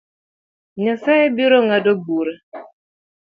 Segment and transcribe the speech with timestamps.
[0.83, 2.33] Nyasaye birongado bura